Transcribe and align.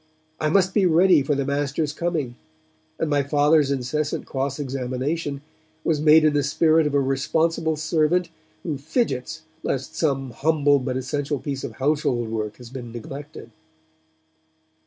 I 0.39 0.49
must 0.49 0.73
be 0.73 0.87
ready 0.87 1.21
for 1.21 1.35
the 1.35 1.45
Master's 1.45 1.93
coming; 1.93 2.35
and 2.97 3.07
my 3.07 3.21
Father's 3.21 3.69
incessant 3.69 4.25
cross 4.25 4.57
examination 4.59 5.41
was 5.83 6.01
made 6.01 6.23
in 6.25 6.33
the 6.33 6.41
spirit 6.41 6.87
of 6.87 6.95
a 6.95 6.99
responsible 6.99 7.75
servant 7.75 8.29
who 8.63 8.79
fidgets 8.79 9.43
lest 9.61 9.95
some 9.95 10.31
humble 10.31 10.79
but 10.79 10.97
essential 10.97 11.37
piece 11.37 11.63
of 11.63 11.73
household 11.73 12.29
work 12.29 12.57
has 12.57 12.71
been 12.71 12.91
neglected. 12.91 13.51